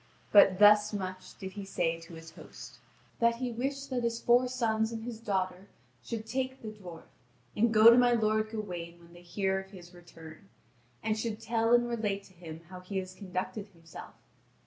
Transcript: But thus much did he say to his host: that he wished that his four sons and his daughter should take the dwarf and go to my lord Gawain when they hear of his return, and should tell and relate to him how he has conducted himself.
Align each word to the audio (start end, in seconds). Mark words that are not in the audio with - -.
But 0.31 0.57
thus 0.57 0.93
much 0.93 1.37
did 1.37 1.51
he 1.51 1.63
say 1.63 1.99
to 1.99 2.15
his 2.15 2.31
host: 2.31 2.79
that 3.19 3.35
he 3.35 3.51
wished 3.51 3.91
that 3.91 4.01
his 4.03 4.19
four 4.19 4.47
sons 4.47 4.91
and 4.91 5.03
his 5.03 5.19
daughter 5.19 5.67
should 6.03 6.25
take 6.25 6.63
the 6.63 6.69
dwarf 6.69 7.03
and 7.55 7.71
go 7.71 7.91
to 7.91 7.97
my 7.99 8.13
lord 8.13 8.49
Gawain 8.49 8.97
when 8.97 9.13
they 9.13 9.21
hear 9.21 9.59
of 9.59 9.69
his 9.69 9.93
return, 9.93 10.49
and 11.03 11.15
should 11.19 11.39
tell 11.39 11.71
and 11.71 11.87
relate 11.87 12.23
to 12.23 12.33
him 12.33 12.61
how 12.69 12.79
he 12.79 12.97
has 12.97 13.13
conducted 13.13 13.67
himself. 13.67 14.15